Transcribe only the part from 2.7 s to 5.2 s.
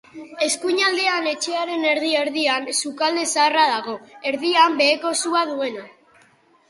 sukalde zaharra dago, erdian beheko